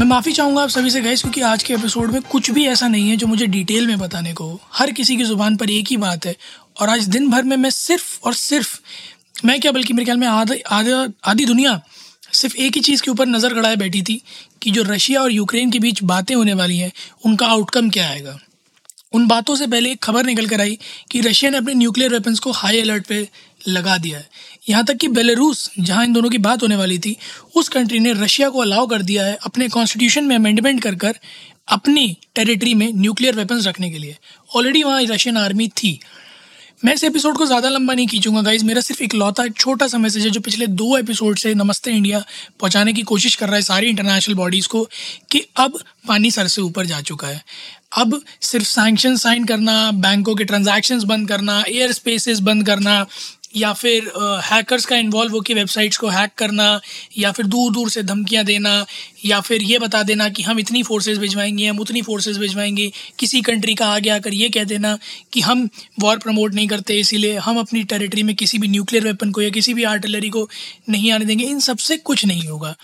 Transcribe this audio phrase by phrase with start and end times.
[0.00, 2.86] मैं माफ़ी चाहूँगा आप सभी से गैस क्योंकि आज के एपिसोड में कुछ भी ऐसा
[2.88, 5.88] नहीं है जो मुझे डिटेल में बताने को हो। हर किसी की ज़ुबान पर एक
[5.90, 6.34] ही बात है,
[6.80, 8.78] और आज दिन भर में मैं सिर्फ़ और सिर्फ़,
[9.44, 11.80] मैं क्या, बल्कि मेरे ख्याल में आधा आधा, आधी दुनिया
[12.32, 14.20] सिर्फ़ एक ही चीज़ के ऊपर नज़र गड़ाए बैठी थी
[14.62, 16.90] कि जो रशिया और यूक्रेन के बीच बातें होने वाली हैं,
[17.24, 18.38] उनका आउटकम क्या आएगा।
[19.14, 20.78] उन बातों से पहले एक खबर निकल कर आई
[21.10, 23.28] कि रशिया ने अपने न्यूक्लियर वेपन्स को हाई अलर्ट पे
[23.68, 24.28] लगा दिया है।
[24.68, 27.16] यहाँ तक कि बेलारूस, जहाँ इन दोनों की बात होने वाली थी,
[27.56, 31.18] उस कंट्री ने रशिया को अलाउ कर दिया है अपने कॉन्स्टिट्यूशन में अमेंडमेंट कर कर
[31.68, 34.16] अपनी टेरिटरी में न्यूक्लियर वेपन्स रखने के लिए।
[34.56, 35.98] ऑलरेडी वहाँ रशियन आर्मी थी।
[36.84, 39.86] मैं इस एपिसोड को ज़्यादा लंबा नहीं खींचूँगा गाइज़ मेरा सिर्फ़ एक लौता, एक छोटा
[39.86, 42.18] सा मैसेज है जो पिछले दो एपिसोड से नमस्ते इंडिया
[42.60, 44.88] पहुँचाने की कोशिश कर रहा है सारी इंटरनेशनल बॉडीज़ को
[45.30, 47.44] कि अब पानी सर से ऊपर जा चुका है।
[47.96, 53.06] अब सिर्फ़ सैंक्शन साइन करना बैंकों के ट्रांजैक्शंस बंद करना एयर स्पेसेस बंद करना
[53.56, 54.12] या फिर
[54.44, 56.80] हैकर्स का इन्वॉल्व होकर वेबसाइट्स को हैक करना,
[57.18, 58.86] या फिर दूर दूर से धमकियाँ देना,
[59.24, 63.40] या फिर ये बता देना कि हम इतनी फोर्सेस भिजवाएँगे, हम उतनी फोर्सेस भिजवाएँगे, किसी
[63.40, 64.98] कंट्री का आगे आकर ये कह देना
[65.32, 65.68] कि हम
[66.00, 69.50] वॉर प्रमोट नहीं करते, इसीलिए हम अपनी टेरिटरी में किसी भी न्यूक्लियर वेपन को या
[69.50, 70.48] किसी भी आर्टिलरी को
[70.88, 72.74] नहीं आने देंगे। इन सबसे कुछ नहीं होगा।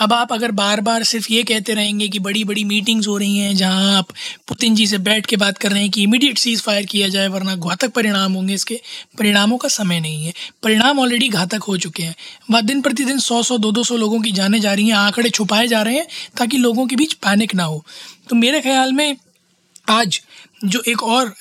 [0.00, 3.38] अब आप अगर बार बार सिर्फ़ ये कहते रहेंगे कि बड़ी बड़ी मीटिंग्स हो रही
[3.38, 4.12] हैं जहाँ आप
[4.48, 7.28] पुतिन जी से बैठ के बात कर रहे हैं कि इमीडिएट सीज फायर किया जाए,
[7.28, 8.80] वरना घातक परिणाम होंगे इसके।
[9.18, 12.14] परिणामों का समय नहीं है। परिणाम ऑलरेडी घातक हो चुके हैं।
[12.50, 15.30] वह दिन प्रतिदिन सौ सौ दो दो सौ लोगों की जाने जा रही हैं, आंकड़े
[15.30, 16.06] छुपाए जा रहे हैं
[16.36, 17.84] ताकि लोगों के बीच पैनिक ना हो।
[18.28, 19.16] तो मेरे ख्याल में
[19.88, 20.20] आज
[20.64, 21.34] जो एक और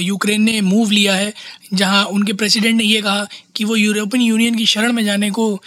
[0.00, 1.32] यूक्रेन ने मूव लिया है,
[1.74, 3.26] जहाँ उनके प्रेसिडेंट ने ये कहा
[3.56, 5.62] कि वो यूरोपियन यूनियन की शरण में जाने को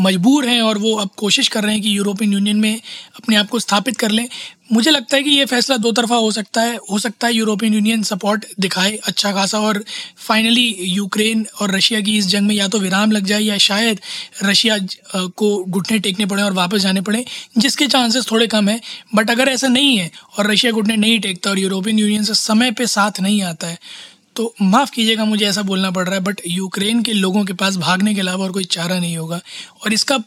[0.00, 2.80] मजबूर हैं और वो अब कोशिश कर रहे हैं कि यूरोपियन यूनियन में
[3.16, 4.28] अपने आप को स्थापित कर लें।
[4.72, 7.74] मुझे लगता है कि ये फैसला दो तरफा हो सकता है, हो सकता है यूरोपियन
[7.74, 9.82] यूनियन सपोर्ट दिखाए अच्छा खासा और
[10.18, 14.00] फाइनली यूक्रेन और रशिया की इस जंग में या तो विराम लग जाए या शायद
[14.42, 14.78] रशिया
[15.14, 17.24] को घुटने टेकने पड़े और वापस जाने पड़े,
[17.58, 18.80] जिसके चांसेस थोड़े कम हैं।
[19.14, 22.70] बट अगर ऐसा नहीं है और रशिया घुटने नहीं टेकता और यूरोपियन यूनियन से समय
[22.70, 23.78] पर साथ नहीं आता है
[24.36, 27.76] तो माफ़ कीजिएगा, मुझे ऐसा बोलना पड़ रहा है बट यूक्रेन के लोगों के पास
[27.76, 29.40] भागने के अलावा और कोई चारा नहीं होगा।
[29.84, 30.18] और इसका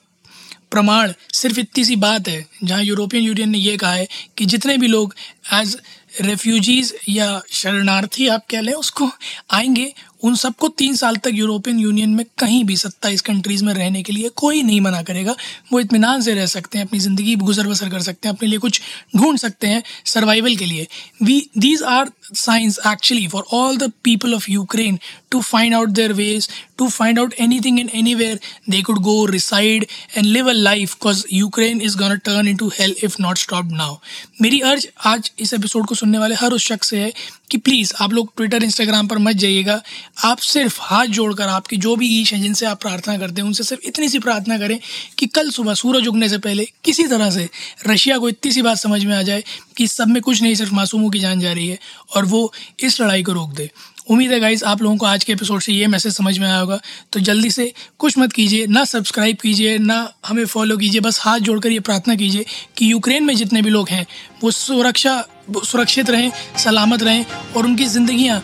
[0.71, 4.07] प्रमाण सिर्फ़ इतनी सी बात है, जहाँ यूरोपियन यूनियन ने यह कहा है
[4.37, 5.15] कि जितने भी लोग
[5.53, 5.77] एज
[6.21, 9.09] रेफ्यूजीज़ या शरणार्थी आप कह लें, उसको
[9.51, 9.93] आएँगे
[10.25, 14.13] उन सबको तीन साल तक यूरोपियन यूनियन में कहीं भी सत्ताईस कंट्रीज़ में रहने के
[14.13, 15.35] लिए कोई नहीं मना करेगा।
[15.73, 18.59] वो इतमान से रह सकते हैं, अपनी ज़िंदगी गुजर बसर कर सकते हैं, अपने लिए
[18.59, 18.81] कुछ
[19.15, 20.87] ढूंढ सकते हैं सर्वाइवल के लिए।
[21.23, 24.99] We these are science actually for all the people of Ukraine
[25.31, 29.85] to find out their ways to find out anything in anywhere they could go reside
[30.17, 33.97] and live a life because Ukraine is gone turn into help if not stop now
[34.41, 37.11] मेरी अर्ज़ आज इस episode को सुनने वाले हर उस शख्स से है
[37.51, 39.81] कि प्लीज़ आप लोग ट्विटर इंस्टाग्राम पर मत जाइएगा।
[40.23, 43.63] आप सिर्फ़ हाथ जोड़कर आपकी जो भी ईश हैं, जिनसे आप प्रार्थना करते हैं, उनसे
[43.63, 44.79] सिर्फ़ इतनी सी प्रार्थना करें
[45.17, 47.49] कि कल सुबह सूरज उगने से पहले किसी तरह से
[47.87, 49.43] रशिया को इतनी सी बात समझ में आ जाए
[49.77, 51.79] कि सब में कुछ नहीं, सिर्फ़ मासूमों की जान जा रही है
[52.15, 53.69] और वो इस लड़ाई को रोक दे।
[54.09, 56.57] उम्मीद है गाइज़ आप लोगों को आज के एपिसोड से ये मैसेज समझ में आया
[56.57, 56.79] होगा।
[57.13, 61.39] तो जल्दी से कुछ मत कीजिए, ना सब्सक्राइब कीजिए, ना हमें फॉलो कीजिए, बस हाथ
[61.39, 62.45] जोड़कर ये प्रार्थना कीजिए
[62.77, 64.05] कि यूक्रेन में जितने भी लोग हैं,
[64.43, 67.25] वो सुरक्षा सुरक्षित रहें, सलामत रहें
[67.57, 68.41] और उनकी ज़िंदगियाँ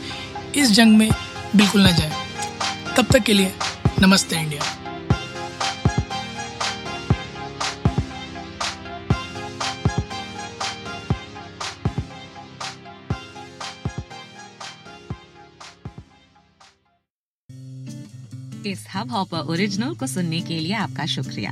[0.56, 1.10] इस जंग में
[1.56, 2.12] बिल्कुल ना जाएँ।
[2.98, 3.54] तब तक के लिए
[4.02, 4.78] नमस्ते इंडिया।
[18.66, 21.52] इस हब हॉपर ओरिजिनल को सुनने के लिए आपका शुक्रिया।